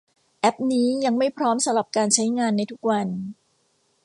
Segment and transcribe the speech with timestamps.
[0.39, 3.07] แอพนี้ยังไม่พร้อมสำหรับการใช้งานในทุกวัน